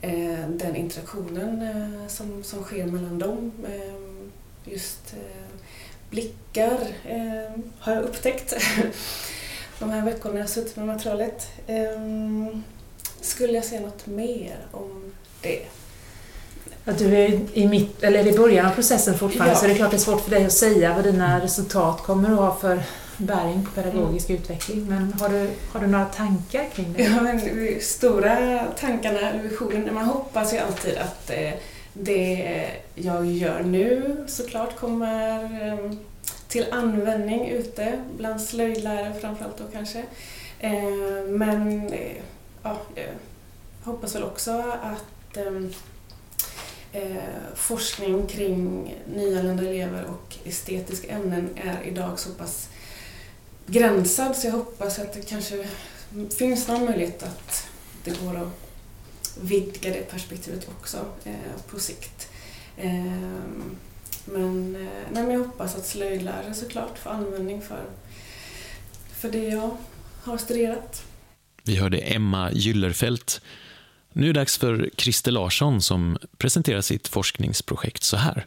Eh, 0.00 0.48
den 0.48 0.76
interaktionen 0.76 1.62
eh, 1.62 2.08
som, 2.08 2.44
som 2.44 2.62
sker 2.62 2.86
mellan 2.86 3.18
dem. 3.18 3.52
Just 4.64 5.14
blickar 6.10 6.78
har 7.78 7.94
jag 7.94 8.04
upptäckt 8.04 8.54
de 9.78 9.90
här 9.90 10.04
veckorna 10.04 10.38
jag 10.38 10.48
suttit 10.48 10.76
med 10.76 10.86
materialet. 10.86 11.48
Ehm, 11.66 12.62
skulle 13.20 13.52
jag 13.52 13.64
säga 13.64 13.80
något 13.80 14.06
mer 14.06 14.58
om 14.72 15.12
det? 15.42 15.66
Att 16.88 16.98
du 16.98 17.16
är 17.16 17.40
i, 17.52 17.68
mitt, 17.68 18.02
eller 18.02 18.26
i 18.26 18.32
början 18.32 18.66
av 18.66 18.70
processen 18.70 19.18
fortfarande 19.18 19.54
ja. 19.54 19.58
så 19.58 19.64
är 19.64 19.68
det 19.68 19.74
klart 19.74 19.90
det 19.90 19.96
är 19.96 19.98
svårt 19.98 20.20
för 20.20 20.30
dig 20.30 20.44
att 20.44 20.52
säga 20.52 20.94
vad 20.94 21.04
dina 21.04 21.40
resultat 21.40 22.02
kommer 22.02 22.30
att 22.30 22.38
ha 22.38 22.56
för 22.56 22.82
bäring 23.16 23.64
på 23.64 23.70
pedagogisk 23.70 24.30
mm. 24.30 24.42
utveckling. 24.42 24.86
Men 24.88 25.12
har 25.12 25.28
du, 25.28 25.50
har 25.72 25.80
du 25.80 25.86
några 25.86 26.04
tankar 26.04 26.64
kring 26.74 26.94
det? 26.96 27.02
Ja, 27.02 27.20
men 27.20 27.40
stora 27.80 28.64
tankarna, 28.78 29.32
visionen, 29.42 29.94
man 29.94 30.04
hoppas 30.04 30.54
ju 30.54 30.58
alltid 30.58 30.98
att 30.98 31.30
eh, 31.30 31.52
det 31.92 32.70
jag 32.94 33.26
gör 33.26 33.62
nu 33.62 34.16
såklart 34.28 34.76
kommer 34.76 35.44
ehm, 35.62 35.98
till 36.48 36.66
användning 36.70 37.48
ute 37.48 37.98
bland 38.16 38.40
slöjdlärare 38.40 39.14
framförallt 39.20 39.58
då 39.58 39.64
kanske. 39.72 40.04
Ehm, 40.60 41.36
men 41.38 41.88
eh, 41.92 42.16
ja, 42.62 42.76
jag 42.94 43.92
hoppas 43.92 44.14
väl 44.14 44.24
också 44.24 44.50
att 44.82 45.36
ehm, 45.36 45.64
eh, 45.66 45.70
Eh, 46.92 47.16
forskning 47.54 48.26
kring 48.26 48.94
nyanlända 49.14 49.62
elever 49.62 50.04
och 50.04 50.36
estetiska 50.44 51.08
ämnen 51.08 51.48
är 51.56 51.82
idag 51.82 52.18
så 52.18 52.30
pass 52.30 52.68
gränsad 53.66 54.36
så 54.36 54.46
jag 54.46 54.52
hoppas 54.52 54.98
att 54.98 55.12
det 55.12 55.22
kanske 55.22 55.68
finns 56.38 56.68
någon 56.68 56.84
möjlighet 56.84 57.22
att 57.22 57.66
det 58.04 58.20
går 58.24 58.36
att 58.36 58.66
vidga 59.40 59.90
det 59.90 60.10
perspektivet 60.10 60.68
också 60.68 60.96
eh, 61.24 61.34
på 61.70 61.80
sikt. 61.80 62.28
Eh, 62.76 63.04
men, 64.24 64.76
eh, 64.76 64.82
nej, 65.12 65.22
men 65.22 65.30
jag 65.30 65.38
hoppas 65.38 65.76
att 65.76 65.86
slöjdlärare 65.86 66.54
såklart 66.54 66.98
får 66.98 67.10
användning 67.10 67.62
för, 67.62 67.84
för 69.16 69.30
det 69.30 69.48
jag 69.48 69.76
har 70.22 70.38
studerat. 70.38 71.02
Vi 71.62 71.76
hörde 71.76 71.98
Emma 71.98 72.52
Gyllerfelt. 72.52 73.40
Nu 74.16 74.28
är 74.28 74.32
det 74.32 74.40
dags 74.40 74.58
för 74.58 74.90
Christer 74.96 75.30
Larsson 75.30 75.82
som 75.82 76.18
presenterar 76.38 76.80
sitt 76.80 77.08
forskningsprojekt 77.08 78.02
så 78.02 78.16
här. 78.16 78.46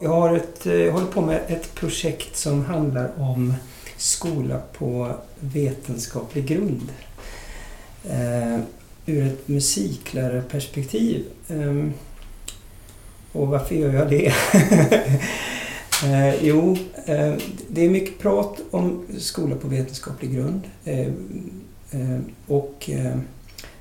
Jag 0.00 0.10
har 0.10 0.36
ett, 0.36 0.66
eh, 0.66 0.74
jag 0.74 0.92
håller 0.92 1.06
på 1.06 1.20
med 1.20 1.42
ett 1.48 1.74
projekt 1.74 2.36
som 2.36 2.64
handlar 2.64 3.20
om 3.20 3.54
skola 3.96 4.60
på 4.72 5.16
vetenskaplig 5.40 6.46
grund. 6.46 6.88
Eh, 8.04 8.60
ur 9.06 9.26
ett 9.26 9.48
musiklärarperspektiv. 9.48 11.24
Um, 11.48 11.92
och 13.32 13.48
varför 13.48 13.74
gör 13.74 13.94
jag 13.94 14.08
det? 14.10 14.32
uh, 16.04 16.34
jo, 16.44 16.72
uh, 17.08 17.36
det 17.68 17.84
är 17.84 17.90
mycket 17.90 18.18
prat 18.18 18.60
om 18.70 19.06
skola 19.18 19.56
på 19.56 19.68
vetenskaplig 19.68 20.34
grund. 20.34 20.62
Uh, 20.88 22.20
och 22.46 22.90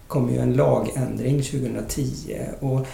kom 0.10 0.30
ju 0.30 0.38
en 0.38 0.54
lagändring 0.54 1.42
2010. 1.44 2.39
Och 2.60 2.88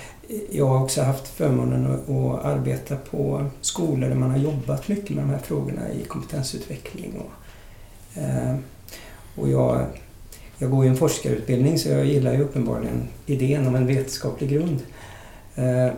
jag 0.51 0.67
har 0.67 0.84
också 0.84 1.01
haft 1.01 1.27
förmånen 1.27 1.86
att, 1.86 2.45
arbeta 2.45 2.95
på 2.95 3.45
skolor 3.62 4.10
där 4.10 4.15
man 4.15 4.31
har 4.31 4.38
jobbat 4.38 4.88
mycket 4.88 5.10
med 5.10 5.24
de 5.24 5.29
här 5.29 5.39
frågorna 5.39 5.91
i 5.91 6.03
kompetensutveckling. 6.03 7.13
Och, 7.19 8.22
eh, 8.22 8.55
och 9.36 9.50
jag 9.50 9.86
jag 10.57 10.72
går 10.72 10.84
ju 10.84 10.89
en 10.89 10.98
forskarutbildning 10.98 11.79
så 11.79 11.89
jag 11.89 12.05
gillar 12.05 12.34
ju 12.34 12.41
uppenbarligen 12.41 13.07
idén 13.25 13.67
om 13.67 13.75
en 13.75 13.88
vetenskaplig 13.88 14.50
grund. 14.50 14.79
Eh, 15.55 15.89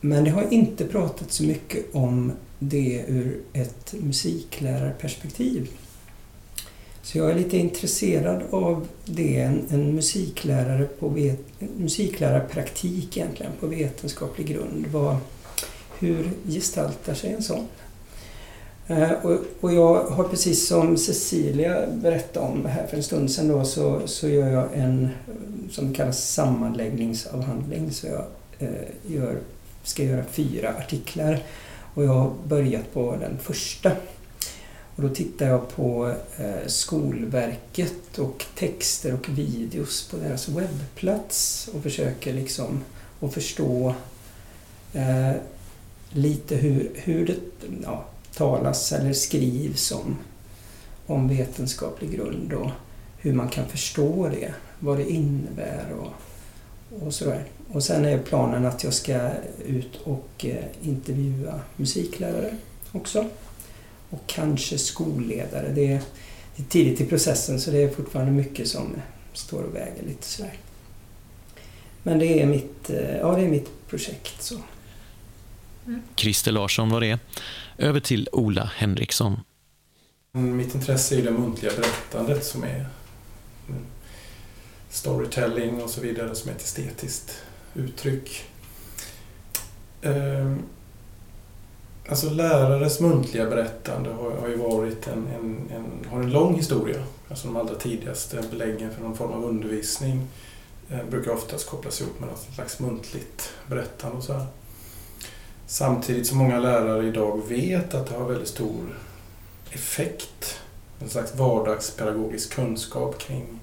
men 0.00 0.24
det 0.24 0.30
har 0.30 0.52
inte 0.52 0.86
pratat 0.86 1.32
så 1.32 1.44
mycket 1.44 1.94
om 1.94 2.32
det 2.58 3.04
ur 3.08 3.40
ett 3.52 3.94
musiklärarperspektiv. 4.00 5.70
Så 7.02 7.18
jag 7.18 7.30
är 7.30 7.34
lite 7.34 7.58
intresserad 7.58 8.42
av 8.50 8.86
det, 9.04 9.40
en, 9.40 9.66
en 9.70 9.94
musiklärare 9.94 10.84
på 10.84 11.08
vet, 11.08 11.40
musiklärarpraktik 11.76 13.16
egentligen 13.16 13.52
på 13.60 13.66
vetenskaplig 13.66 14.46
grund. 14.46 14.86
Vad, 14.92 15.16
hur 15.98 16.30
gestaltar 16.46 17.14
sig 17.14 17.32
en 17.32 17.42
sån? 17.42 17.66
Eh, 18.86 19.10
och, 19.10 19.38
och, 19.60 19.74
jag 19.74 20.04
har 20.04 20.24
precis 20.24 20.66
som 20.66 20.96
Cecilia 20.96 21.86
berättade 21.92 22.46
om 22.46 22.66
här 22.66 22.86
för 22.86 22.96
en 22.96 23.02
stund 23.02 23.30
sedan 23.30 23.48
då, 23.48 23.64
så, 23.64 24.00
så 24.06 24.28
gör 24.28 24.48
jag 24.48 24.68
en 24.74 25.08
som 25.70 25.94
kallas 25.94 26.30
sammanläggningsavhandling. 26.30 27.90
Så 27.92 28.06
jag 28.06 28.24
eh, 28.58 29.14
gör, 29.14 29.38
ska 29.82 30.04
göra 30.04 30.24
fyra 30.24 30.74
artiklar 30.78 31.38
och 31.94 32.04
jag 32.04 32.12
har 32.12 32.32
börjat 32.48 32.92
på 32.92 33.16
den 33.20 33.38
första. 33.38 33.92
Och 34.96 35.02
då 35.02 35.08
tittar 35.08 35.46
jag 35.46 35.68
på 35.68 36.14
eh, 36.38 36.66
Skolverket 36.66 38.18
och 38.18 38.44
texter 38.58 39.14
och 39.14 39.28
videos 39.28 40.08
på 40.10 40.16
deras 40.16 40.48
webbplats 40.48 41.68
och 41.74 41.82
försöker 41.82 42.34
liksom 42.34 42.84
att 43.20 43.34
förstå 43.34 43.94
eh, 44.92 45.32
lite 46.10 46.56
hur, 46.56 46.90
hur 46.94 47.26
det, 47.26 47.36
ja, 47.82 48.04
talas 48.34 48.92
eller 48.92 49.12
skrivs 49.12 49.92
om, 49.92 50.16
om 51.06 51.28
vetenskaplig 51.28 52.12
grund 52.12 52.52
och 52.52 52.70
hur 53.18 53.32
man 53.32 53.48
kan 53.48 53.68
förstå 53.68 54.28
det, 54.28 54.54
vad 54.78 54.98
det 54.98 55.10
innebär 55.10 55.86
och, 56.00 56.12
och 57.06 57.14
sådär. 57.14 57.44
Och 57.72 57.82
sen 57.82 58.04
är 58.04 58.18
planen 58.18 58.66
att 58.66 58.84
jag 58.84 58.94
ska 58.94 59.30
ut 59.66 60.00
och 60.04 60.44
eh, 60.44 60.64
intervjua 60.82 61.60
musiklärare 61.76 62.56
också. 62.92 63.26
Och 64.10 64.20
kanske 64.26 64.78
skolledare. 64.78 65.72
Det 65.74 65.92
är, 65.92 66.00
det 66.56 66.62
är 66.62 66.66
tidigt 66.68 67.00
i 67.00 67.06
processen 67.06 67.60
så 67.60 67.70
det 67.70 67.82
är 67.82 67.88
fortfarande 67.88 68.32
mycket 68.32 68.68
som 68.68 68.96
står 69.32 69.62
och 69.62 69.74
väger 69.74 70.02
lite 70.02 70.26
sådär. 70.26 70.54
Men 72.02 72.18
det 72.18 72.42
är 72.42 72.46
mitt, 72.46 72.90
eh, 72.90 73.16
ja, 73.16 73.34
det 73.36 73.42
är 73.42 73.48
mitt 73.48 73.88
projekt. 73.88 74.42
så. 74.42 74.54
Christer 76.16 76.52
Larsson 76.52 76.90
var 76.90 77.00
det. 77.00 77.18
Över 77.78 78.00
till 78.00 78.28
Ola 78.32 78.72
Henriksson. 78.76 79.40
Mitt 80.32 80.74
intresse 80.74 81.18
är 81.18 81.22
det 81.22 81.30
muntliga 81.30 81.72
berättandet 81.76 82.44
som 82.44 82.62
är 82.62 82.86
storytelling 84.90 85.82
och 85.82 85.90
så 85.90 86.00
vidare 86.00 86.34
som 86.34 86.50
är 86.50 86.54
ett 86.54 86.62
estetiskt 86.62 87.42
uttryck. 87.74 88.44
Alltså 92.10 92.30
lärares 92.30 93.00
muntliga 93.00 93.46
berättande 93.46 94.10
har, 94.10 94.30
har 94.30 94.48
ju 94.48 94.56
varit 94.56 95.06
en, 95.06 95.28
en, 95.28 95.70
en, 95.76 96.10
har 96.10 96.20
en 96.20 96.30
lång 96.30 96.54
historia. 96.54 97.02
Alltså 97.28 97.46
de 97.46 97.56
allra 97.56 97.74
tidigaste 97.74 98.42
beläggen 98.50 98.90
för 98.94 99.02
någon 99.02 99.16
form 99.16 99.32
av 99.32 99.44
undervisning 99.44 100.26
eh, 100.90 101.04
brukar 101.10 101.30
oftast 101.30 101.68
kopplas 101.68 102.00
ihop 102.00 102.20
med 102.20 102.28
något 102.28 102.46
slags 102.54 102.80
muntligt 102.80 103.52
berättande 103.66 104.16
och 104.16 104.24
så 104.24 104.32
här. 104.32 104.46
Samtidigt 105.66 106.26
som 106.26 106.38
många 106.38 106.58
lärare 106.58 107.06
idag 107.06 107.42
vet 107.48 107.94
att 107.94 108.06
det 108.06 108.14
har 108.14 108.28
väldigt 108.28 108.48
stor 108.48 108.98
effekt, 109.70 110.60
en 111.00 111.08
slags 111.08 111.34
vardagspedagogisk 111.34 112.52
kunskap 112.52 113.18
kring, 113.18 113.60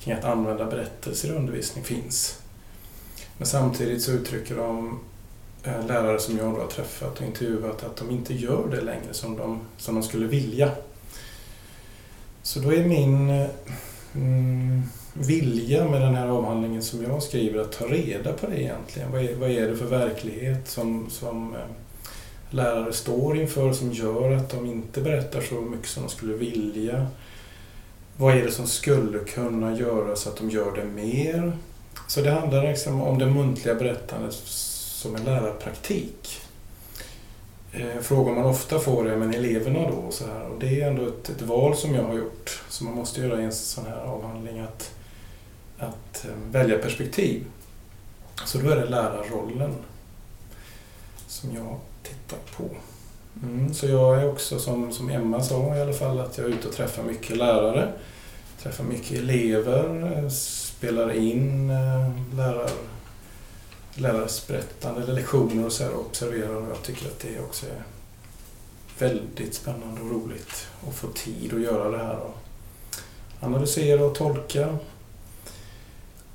kring 0.00 0.14
att 0.14 0.24
använda 0.24 0.66
berättelser 0.66 1.28
i 1.28 1.32
undervisning 1.32 1.84
finns. 1.84 2.38
Men 3.38 3.46
samtidigt 3.46 4.02
så 4.02 4.10
uttrycker 4.10 4.56
de 4.56 5.00
Eh, 5.64 5.86
lärare 5.86 6.18
som 6.18 6.38
jag 6.38 6.54
då 6.54 6.60
har 6.60 6.68
träffat 6.68 7.20
och 7.20 7.26
intervjuat 7.26 7.84
att 7.84 7.96
de 7.96 8.10
inte 8.10 8.34
gör 8.34 8.68
det 8.70 8.80
längre 8.80 9.12
som 9.12 9.36
de, 9.36 9.60
som 9.76 9.94
de 9.94 10.02
skulle 10.02 10.26
vilja. 10.26 10.70
Så 12.42 12.60
då 12.60 12.72
är 12.72 12.84
min 12.84 13.30
eh, 13.30 13.48
mm, 14.14 14.82
vilja 15.12 15.84
med 15.84 16.00
den 16.00 16.14
här 16.14 16.28
avhandlingen 16.28 16.82
som 16.82 17.02
jag 17.02 17.22
skriver 17.22 17.60
att 17.60 17.72
ta 17.72 17.84
reda 17.84 18.32
på 18.32 18.46
det 18.46 18.62
egentligen. 18.62 19.12
Vad 19.12 19.24
är, 19.24 19.34
vad 19.34 19.50
är 19.50 19.68
det 19.68 19.76
för 19.76 19.86
verklighet 19.86 20.68
som, 20.68 21.10
som 21.10 21.54
eh, 21.54 21.60
lärare 22.50 22.92
står 22.92 23.40
inför 23.40 23.72
som 23.72 23.92
gör 23.92 24.32
att 24.32 24.50
de 24.50 24.66
inte 24.66 25.00
berättar 25.00 25.40
så 25.40 25.54
mycket 25.54 25.88
som 25.88 26.02
de 26.02 26.08
skulle 26.08 26.34
vilja? 26.34 27.06
Vad 28.16 28.36
är 28.36 28.44
det 28.44 28.50
som 28.50 28.66
skulle 28.66 29.18
kunna 29.18 29.76
göra 29.76 30.16
så 30.16 30.28
att 30.28 30.36
de 30.36 30.50
gör 30.50 30.72
det 30.76 30.84
mer? 30.84 31.52
Så 32.06 32.20
det 32.20 32.30
handlar 32.30 32.62
liksom 32.62 33.02
om 33.02 33.18
det 33.18 33.26
muntliga 33.26 33.74
berättandet 33.74 34.34
som 34.98 35.16
en 35.16 35.24
lärarpraktik. 35.24 36.40
Eh, 37.72 38.00
frågor 38.02 38.34
man 38.34 38.44
ofta 38.44 38.78
får 38.78 39.08
är 39.08 39.16
men 39.16 39.34
eleverna 39.34 39.90
då? 39.90 40.10
Så 40.10 40.26
här. 40.26 40.44
Och 40.44 40.60
det 40.60 40.80
är 40.80 40.88
ändå 40.88 41.06
ett, 41.06 41.28
ett 41.28 41.42
val 41.42 41.76
som 41.76 41.94
jag 41.94 42.02
har 42.02 42.14
gjort, 42.14 42.62
som 42.68 42.86
man 42.86 42.96
måste 42.96 43.20
göra 43.20 43.40
i 43.40 43.44
en 43.44 43.52
sån 43.52 43.86
här 43.86 44.00
avhandling, 44.00 44.60
att, 44.60 44.94
att 45.78 46.24
eh, 46.24 46.30
välja 46.50 46.78
perspektiv. 46.78 47.44
Så 48.44 48.58
då 48.58 48.70
är 48.70 48.76
det 48.76 48.84
lärarrollen 48.84 49.74
som 51.26 51.54
jag 51.54 51.76
tittar 52.02 52.38
på. 52.56 52.64
Mm, 53.42 53.74
så 53.74 53.86
jag 53.86 54.22
är 54.22 54.30
också, 54.30 54.58
som, 54.58 54.92
som 54.92 55.10
Emma 55.10 55.42
sa 55.42 55.76
i 55.76 55.80
alla 55.80 55.92
fall, 55.92 56.20
att 56.20 56.38
jag 56.38 56.46
är 56.46 56.50
ute 56.50 56.68
och 56.68 56.74
träffar 56.74 57.02
mycket 57.02 57.36
lärare, 57.36 57.92
träffar 58.62 58.84
mycket 58.84 59.18
elever, 59.18 60.12
eh, 60.16 60.28
spelar 60.28 61.12
in 61.12 61.70
eh, 61.70 62.36
lärar 62.36 62.70
lärares 64.00 64.46
berättande 64.46 65.02
eller 65.02 65.14
lektioner 65.14 65.66
och 65.66 65.72
så 65.72 65.84
här 65.84 65.92
och 65.92 66.06
observerar 66.06 66.54
och 66.54 66.70
jag 66.70 66.82
tycker 66.82 67.06
att 67.06 67.20
det 67.20 67.40
också 67.40 67.66
är 67.66 67.82
väldigt 68.98 69.54
spännande 69.54 70.00
och 70.00 70.10
roligt 70.10 70.66
att 70.88 70.94
få 70.94 71.06
tid 71.06 71.54
att 71.54 71.60
göra 71.60 71.90
det 71.90 71.98
här 71.98 72.16
och 72.16 72.36
analysera 73.40 74.04
och 74.04 74.14
tolka. 74.14 74.78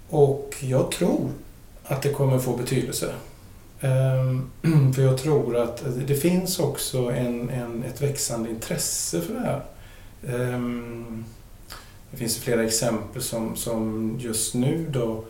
Och 0.10 0.56
jag 0.60 0.92
tror 0.92 1.32
att 1.84 2.02
det 2.02 2.10
kommer 2.10 2.40
få 2.40 2.58
betydelse. 2.58 3.14
Ehm, 3.82 4.50
för 4.96 5.02
jag 5.02 5.18
tror 5.18 5.58
att 5.58 5.84
det 6.08 6.16
finns 6.16 6.60
också 6.60 6.98
en, 6.98 7.50
en, 7.50 7.84
ett 7.84 8.02
växande 8.02 8.50
intresse 8.50 9.22
för 9.22 9.34
det 9.34 9.40
här. 9.40 9.64
Ehm, 10.28 11.26
det 12.12 12.18
finns 12.18 12.38
flera 12.38 12.64
exempel 12.64 13.22
som, 13.22 13.56
som 13.56 14.16
just 14.20 14.54
nu 14.54 14.88
då 14.90 15.24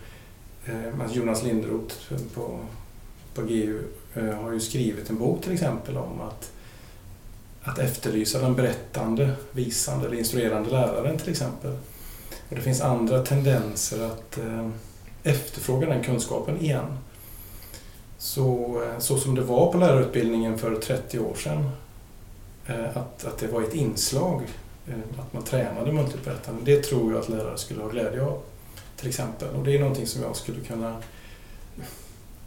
Eh, 0.65 1.01
alltså 1.01 1.17
Jonas 1.17 1.43
Lindroth 1.43 1.96
på, 2.34 2.60
på 3.34 3.41
GU 3.41 3.84
eh, 4.13 4.25
har 4.25 4.51
ju 4.51 4.60
skrivit 4.60 5.10
en 5.10 5.17
bok 5.17 5.43
till 5.43 5.53
exempel 5.53 5.98
om 5.98 6.22
att, 6.22 6.51
att 7.63 7.79
efterlysa 7.79 8.39
den 8.39 8.55
berättande, 8.55 9.36
visande 9.51 10.08
eller 10.08 10.17
instruerande 10.17 10.70
läraren 10.70 11.17
till 11.17 11.29
exempel. 11.29 11.72
Och 12.49 12.56
det 12.56 12.62
finns 12.62 12.82
andra 12.82 13.26
tendenser 13.26 14.06
att 14.06 14.38
eh, 14.38 14.69
efterfråga 15.23 15.88
den 15.88 16.04
kunskapen 16.04 16.62
igen. 16.62 16.97
Så, 18.17 18.82
eh, 18.84 18.99
så 18.99 19.17
som 19.17 19.36
det 19.36 19.41
var 19.41 19.71
på 19.71 19.78
lärarutbildningen 19.78 20.58
för 20.58 20.76
30 20.76 21.19
år 21.19 21.36
sedan, 21.36 21.69
eh, 22.67 22.97
att, 22.97 23.26
att 23.26 23.38
det 23.38 23.47
var 23.47 23.62
ett 23.62 23.73
inslag, 23.73 24.41
eh, 24.88 25.19
att 25.19 25.34
man 25.34 25.43
tränade 25.43 25.91
muntligt 25.91 26.26
berättande, 26.26 26.62
det 26.65 26.84
tror 26.84 27.12
jag 27.12 27.21
att 27.21 27.30
lärare 27.30 27.58
skulle 27.58 27.82
ha 27.82 27.89
glädje 27.89 28.21
av 28.21 28.41
till 29.04 29.10
exempel. 29.10 29.50
Och 29.56 29.63
det 29.63 29.76
är 29.76 29.80
någonting 29.80 30.08
som 30.08 30.22
jag 30.22 30.36
skulle 30.36 30.60
kunna 30.60 31.02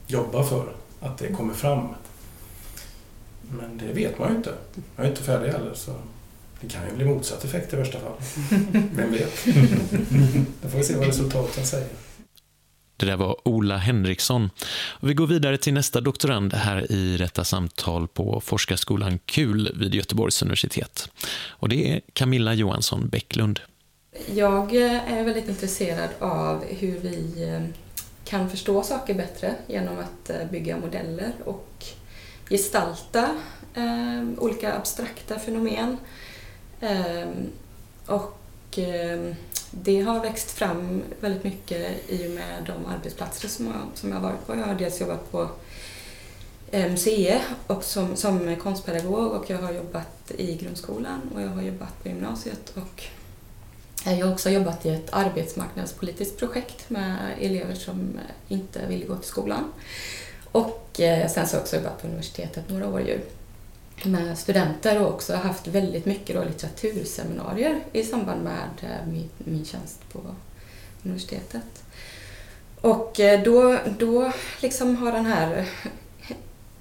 jobba 0.06 0.44
för, 0.44 0.72
att 1.00 1.18
det 1.18 1.32
kommer 1.32 1.54
fram. 1.54 1.88
Men 3.50 3.78
det 3.78 3.92
vet 3.92 4.18
man 4.18 4.30
ju 4.30 4.36
inte. 4.36 4.54
Jag 4.96 5.06
är 5.06 5.10
inte 5.10 5.22
färdig 5.22 5.52
heller 5.52 5.74
så 5.74 5.92
det 6.60 6.68
kan 6.68 6.88
ju 6.88 6.96
bli 6.96 7.04
motsatt 7.04 7.44
effekt 7.44 7.72
i 7.72 7.76
värsta 7.76 7.98
fall. 8.00 8.12
Vem 8.72 9.12
vet? 9.12 9.44
Då 10.62 10.68
får 10.68 10.78
vi 10.78 10.84
se 10.84 10.96
vad 10.96 11.06
resultaten 11.06 11.66
säger. 11.66 11.88
Det 12.96 13.06
där 13.06 13.16
var 13.16 13.48
Ola 13.48 13.76
Henriksson. 13.76 14.50
Vi 15.00 15.14
går 15.14 15.26
vidare 15.26 15.58
till 15.58 15.74
nästa 15.74 16.00
doktorand 16.00 16.54
här 16.54 16.92
i 16.92 17.16
detta 17.16 17.44
samtal 17.44 18.08
på 18.08 18.40
Forskarskolan 18.40 19.18
KUL 19.18 19.72
vid 19.74 19.94
Göteborgs 19.94 20.42
universitet. 20.42 21.08
Och 21.48 21.68
det 21.68 21.92
är 21.92 22.00
Camilla 22.12 22.54
Johansson 22.54 23.08
Bäcklund. 23.08 23.60
Jag 24.34 24.76
eh, 24.76 25.12
är 25.12 25.24
väldigt 25.24 25.48
intresserad 25.48 26.10
av 26.18 26.64
hur 26.64 26.98
vi 26.98 27.44
eh, 27.48 27.62
kan 28.24 28.50
förstå 28.50 28.82
saker 28.82 29.14
bättre 29.14 29.54
genom 29.66 29.98
att 29.98 30.30
eh, 30.30 30.46
bygga 30.50 30.76
modeller 30.76 31.32
och 31.44 31.84
gestalta 32.50 33.28
olika 34.38 34.74
abstrakta 34.74 35.38
fenomen. 35.38 35.96
Och 38.06 38.78
det 39.70 40.00
har 40.00 40.20
växt 40.20 40.50
fram 40.50 41.02
väldigt 41.20 41.44
mycket 41.44 42.10
i 42.10 42.26
och 42.26 42.30
med 42.30 42.64
de 42.66 42.86
arbetsplatser 42.86 43.48
som 43.48 43.66
jag, 43.66 43.74
som 43.94 44.10
jag 44.10 44.16
har 44.16 44.22
varit 44.22 44.46
på. 44.46 44.54
Jag 44.56 44.66
har 44.66 44.74
dels 44.74 45.00
jobbat 45.00 45.32
på 45.32 45.48
museer 46.72 47.42
och 47.66 47.84
som, 47.84 48.16
som 48.16 48.56
konstpedagog 48.56 49.32
och 49.32 49.50
jag 49.50 49.58
har 49.58 49.72
jobbat 49.72 50.30
i 50.38 50.56
grundskolan 50.56 51.20
och 51.34 51.42
jag 51.42 51.48
har 51.48 51.62
jobbat 51.62 52.02
på 52.02 52.08
gymnasiet 52.08 52.72
och 52.74 53.04
jag 54.12 54.26
har 54.26 54.32
också 54.32 54.50
jobbat 54.50 54.86
i 54.86 54.88
ett 54.88 55.08
arbetsmarknadspolitiskt 55.12 56.38
projekt 56.38 56.90
med 56.90 57.16
elever 57.40 57.74
som 57.74 58.20
inte 58.48 58.86
ville 58.86 59.04
gå 59.04 59.16
till 59.16 59.28
skolan. 59.28 59.72
Och 60.52 61.00
eh, 61.00 61.28
sen 61.28 61.46
så 61.46 61.52
har 61.52 61.58
jag 61.58 61.62
också 61.62 61.76
jobbat 61.76 62.02
på 62.02 62.06
universitetet 62.06 62.70
några 62.70 62.88
år 62.88 63.00
ju 63.00 63.20
med 64.04 64.38
studenter 64.38 65.02
och 65.02 65.14
också 65.14 65.34
haft 65.34 65.66
väldigt 65.66 66.06
mycket 66.06 66.36
då 66.36 66.44
litteraturseminarier 66.44 67.80
i 67.92 68.02
samband 68.02 68.44
med 68.44 68.68
eh, 68.82 69.12
min, 69.12 69.28
min 69.38 69.64
tjänst 69.64 70.12
på 70.12 70.20
universitetet. 71.04 71.84
Och 72.80 73.20
eh, 73.20 73.42
då, 73.42 73.78
då 73.98 74.32
liksom 74.62 74.96
har 74.96 75.12
den 75.12 75.26
här 75.26 75.68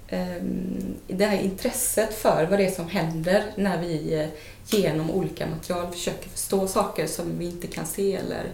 Ehm, 0.08 0.94
det 1.06 1.26
här 1.26 1.40
intresset 1.40 2.14
för 2.14 2.46
vad 2.46 2.58
det 2.58 2.66
är 2.66 2.70
som 2.70 2.88
händer 2.88 3.44
när 3.56 3.80
vi 3.80 4.14
eh, 4.14 4.28
genom 4.66 5.10
olika 5.10 5.46
material 5.46 5.92
försöker 5.92 6.28
förstå 6.28 6.68
saker 6.68 7.06
som 7.06 7.38
vi 7.38 7.44
inte 7.44 7.66
kan 7.66 7.86
se 7.86 8.14
eller, 8.14 8.44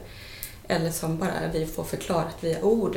eller 0.69 0.91
som 0.91 1.19
bara 1.19 1.33
vi 1.53 1.67
får 1.67 1.85
förklarat 1.85 2.37
via 2.45 2.63
ord. 2.63 2.97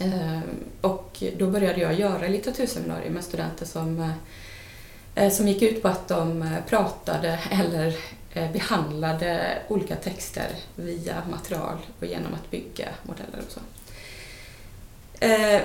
Ehm, 0.00 0.42
och 0.80 1.22
då 1.38 1.46
började 1.46 1.80
jag 1.80 1.94
göra 1.94 2.28
litteraturseminarier 2.28 3.10
med 3.10 3.24
studenter 3.24 3.66
som, 3.66 4.00
eh, 4.00 5.24
eh, 5.24 5.32
som 5.32 5.48
gick 5.48 5.62
ut 5.62 5.82
på 5.82 5.88
att 5.88 6.08
de 6.08 6.56
pratade 6.68 7.40
eller 7.50 7.96
behandlade 8.52 9.58
olika 9.68 9.96
texter 9.96 10.48
via 10.74 11.22
material 11.30 11.76
och 12.00 12.06
genom 12.06 12.34
att 12.34 12.50
bygga 12.50 12.88
modeller 13.02 13.38
och 13.46 13.52
så. 13.52 13.60
Ehm, 15.20 15.60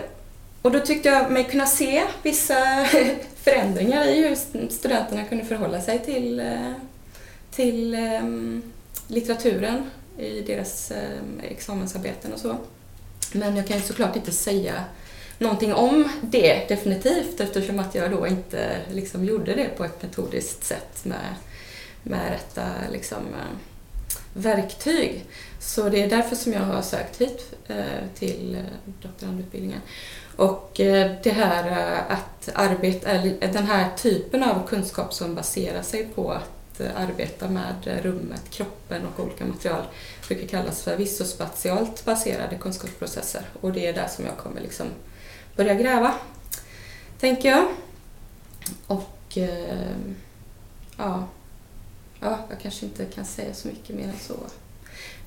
och 0.61 0.71
då 0.71 0.79
tyckte 0.79 1.09
jag 1.09 1.31
mig 1.31 1.43
kunna 1.43 1.65
se 1.65 2.03
vissa 2.23 2.85
förändringar 3.35 4.05
i 4.05 4.27
hur 4.27 4.35
studenterna 4.69 5.23
kunde 5.23 5.45
förhålla 5.45 5.81
sig 5.81 5.99
till, 5.99 6.39
eh, 6.39 6.73
till 7.51 7.93
ehm, 7.93 8.61
litteraturen 9.07 9.89
i 10.17 10.41
deras 10.41 10.91
eh, 10.91 11.19
examensarbeten 11.43 12.33
och 12.33 12.39
så. 12.39 12.57
Men 13.31 13.55
jag 13.55 13.67
kan 13.67 13.77
ju 13.77 13.83
såklart 13.83 14.15
inte 14.15 14.31
säga 14.31 14.83
någonting 15.37 15.73
om 15.73 16.09
det 16.21 16.67
definitivt 16.67 17.39
eftersom 17.39 17.79
att 17.79 17.95
jag 17.95 18.11
då 18.11 18.27
inte 18.27 18.77
liksom 18.93 19.25
gjorde 19.25 19.55
det 19.55 19.77
på 19.77 19.85
ett 19.85 20.01
metodiskt 20.01 20.63
sätt 20.63 21.05
med, 21.05 21.35
med 22.03 22.29
rätta 22.29 22.65
liksom, 22.91 23.17
eh, 23.17 23.57
verktyg. 24.33 25.25
Så 25.61 25.89
det 25.89 26.03
är 26.03 26.09
därför 26.09 26.35
som 26.35 26.53
jag 26.53 26.61
har 26.61 26.81
sökt 26.81 27.21
hit 27.21 27.53
eh, 27.67 27.85
till 28.15 28.55
eh, 28.55 28.61
doktorandutbildningen. 29.01 29.81
Och 30.35 30.79
eh, 30.79 31.11
det 31.23 31.29
här 31.29 31.97
att 32.09 32.49
arbeta, 32.53 33.13
den 33.47 33.65
här 33.67 33.95
typen 33.97 34.43
av 34.43 34.67
kunskap 34.67 35.13
som 35.13 35.35
baserar 35.35 35.81
sig 35.81 36.07
på 36.15 36.31
att 36.31 36.81
arbeta 36.95 37.49
med 37.49 37.99
rummet, 38.03 38.49
kroppen 38.49 39.05
och 39.05 39.23
olika 39.25 39.45
material 39.45 39.83
brukar 40.27 40.47
kallas 40.47 40.83
för 40.83 40.97
vissospatialt 40.97 42.05
baserade 42.05 42.57
kunskapsprocesser 42.57 43.43
och 43.61 43.73
det 43.73 43.87
är 43.87 43.93
där 43.93 44.07
som 44.07 44.25
jag 44.25 44.37
kommer 44.37 44.61
liksom 44.61 44.87
börja 45.55 45.73
gräva, 45.73 46.13
tänker 47.19 47.49
jag. 47.49 47.67
Och 48.87 49.37
ja, 50.97 51.27
ja, 52.19 52.39
jag 52.49 52.59
kanske 52.61 52.85
inte 52.85 53.05
kan 53.05 53.25
säga 53.25 53.53
så 53.53 53.67
mycket 53.67 53.95
mer 53.95 54.07
än 54.07 54.19
så 54.19 54.35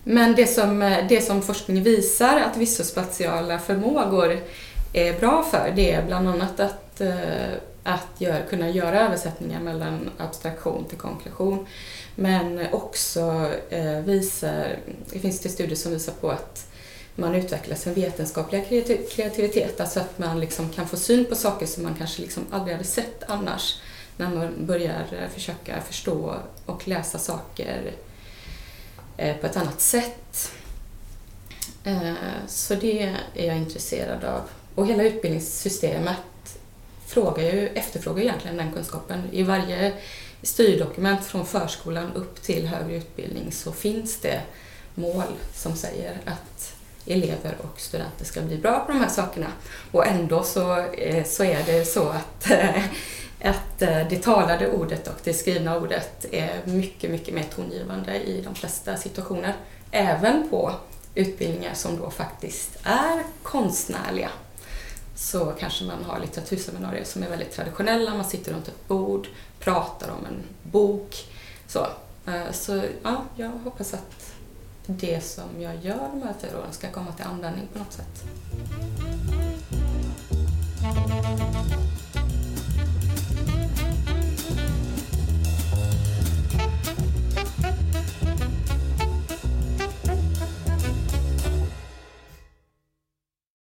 men 0.05 0.35
det 0.35 0.47
som, 0.47 0.83
eh, 0.83 1.07
det 1.09 1.21
som 1.21 1.43
forskning 1.43 1.83
visar 1.83 2.41
att 2.41 2.57
vissospatiala 2.57 3.59
förmågor 3.59 4.39
är 4.93 5.21
bra 5.21 5.43
för, 5.51 5.73
det 5.77 5.93
är 5.93 6.07
bland 6.07 6.29
annat 6.29 6.61
att, 6.61 7.01
eh, 7.01 7.53
att 7.83 8.09
gör, 8.19 8.47
kunna 8.51 8.71
göra 8.71 9.01
översättningar 9.01 9.61
mellan 9.61 10.11
abstraktion 10.19 10.85
till 10.85 10.99
konklusion. 10.99 11.67
Men 12.15 12.67
också 12.73 13.51
eh, 13.71 13.99
visar, 13.99 14.77
det 15.13 15.19
finns 15.19 15.41
det 15.41 15.49
studier 15.49 15.77
som 15.77 15.93
visar 15.93 16.13
på 16.13 16.31
att 16.31 16.67
man 17.17 17.35
utvecklar 17.35 17.77
sin 17.77 17.95
vetenskapliga 17.95 18.65
kreativitet, 19.11 19.81
alltså 19.81 20.01
att 20.01 20.19
man 20.19 20.41
liksom 20.41 20.71
kan 20.71 20.89
få 20.89 20.97
syn 20.97 21.25
på 21.25 21.35
saker 21.35 21.67
som 21.67 21.83
man 21.83 21.95
kanske 21.99 22.23
liksom 22.23 22.43
aldrig 22.51 22.77
hade 22.77 22.89
sett 22.89 23.23
annars 23.27 23.79
när 24.17 24.31
man 24.31 24.67
börjar 24.67 25.29
försöka 25.35 25.81
förstå 25.81 26.35
och 26.67 26.89
läsa 26.89 27.19
saker 27.19 27.83
eh, 27.87 28.14
Eh, 29.17 29.37
på 29.37 29.47
ett 29.47 29.57
annat 29.57 29.81
sätt. 29.81 30.53
Eh, 31.85 32.13
så 32.49 32.75
det 32.75 33.03
är 33.35 33.47
jag 33.47 33.57
intresserad 33.57 34.25
av. 34.25 34.41
Och 34.75 34.87
hela 34.87 35.03
utbildningssystemet 35.03 36.59
frågar 37.07 37.45
ju, 37.45 37.69
efterfrågar 37.69 38.23
egentligen 38.23 38.57
den 38.57 38.73
kunskapen. 38.73 39.23
I 39.33 39.43
varje 39.43 39.93
styrdokument 40.43 41.25
från 41.25 41.47
förskolan 41.47 42.13
upp 42.13 42.43
till 42.43 42.67
högre 42.67 42.97
utbildning 42.97 43.53
så 43.53 43.73
finns 43.73 44.21
det 44.21 44.41
mål 44.95 45.25
som 45.55 45.77
säger 45.77 46.19
att 46.25 46.75
elever 47.07 47.57
och 47.59 47.81
studenter 47.81 48.25
ska 48.25 48.41
bli 48.41 48.57
bra 48.57 48.79
på 48.87 48.93
de 48.93 48.99
här 48.99 49.09
sakerna. 49.09 49.53
Och 49.93 50.07
ändå 50.07 50.43
så, 50.43 50.79
eh, 50.79 51.25
så 51.25 51.45
är 51.45 51.63
det 51.67 51.85
så 51.85 52.09
att, 52.09 52.51
att 53.45 53.83
eh, 53.83 54.09
det 54.09 54.23
talade 54.23 54.71
ordet 54.71 55.09
och 55.09 55.21
det 55.25 55.35
skrivna 55.35 55.77
ordet 55.77 56.27
är 56.33 56.61
mycket, 56.65 57.11
mycket 57.11 57.35
mer 57.35 57.47
tongivande 57.55 58.23
i 58.23 58.41
de 58.41 58.55
flesta 58.55 58.97
situationer. 58.97 59.55
Även 59.91 60.49
på 60.51 60.73
utbildningar 61.15 61.75
som 61.75 61.97
då 61.97 62.11
faktiskt 62.11 62.79
är 62.83 63.23
konstnärliga 63.43 64.31
så 65.15 65.53
kanske 65.59 65.85
man 65.85 66.05
har 66.05 66.21
litteraturseminarier 66.21 67.05
som 67.05 67.23
är 67.23 67.29
väldigt 67.29 67.53
traditionella, 67.53 68.15
man 68.15 68.25
sitter 68.25 68.53
runt 68.53 68.69
ett 68.69 68.89
bord, 68.89 69.29
pratar 69.61 70.11
om 70.11 70.27
en 70.27 70.43
bok. 70.63 71.25
Så, 71.67 71.87
eh, 72.27 72.53
så 72.53 72.83
ja, 73.03 73.25
jag 73.37 73.49
hoppas 73.49 73.95
att 73.95 74.33
det 74.87 75.25
som 75.25 75.63
jag 75.63 75.85
gör 75.85 76.09
de 76.13 76.23
här 76.23 76.35
fyra 76.41 76.59
åren 76.59 76.73
ska 76.73 76.91
komma 76.91 77.13
till 77.13 77.25
användning 77.25 77.69
på 77.73 77.79
något 77.79 77.93
sätt. 77.93 78.25